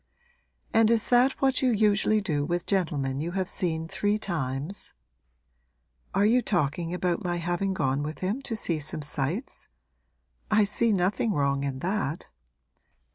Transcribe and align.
'And 0.73 0.89
is 0.89 1.09
that 1.09 1.33
what 1.43 1.61
you 1.61 1.69
usually 1.69 2.21
do 2.21 2.43
with 2.43 2.65
gentlemen 2.65 3.19
you 3.19 3.33
have 3.33 3.47
seen 3.47 3.87
three 3.87 4.17
times?' 4.17 4.95
'Are 6.15 6.25
you 6.25 6.41
talking 6.41 6.91
about 6.91 7.23
my 7.23 7.35
having 7.35 7.75
gone 7.75 8.01
with 8.01 8.17
him 8.17 8.41
to 8.41 8.55
see 8.55 8.79
some 8.79 9.03
sights? 9.03 9.67
I 10.49 10.63
see 10.63 10.91
nothing 10.91 11.33
wrong 11.33 11.63
in 11.63 11.77
that. 11.85 12.29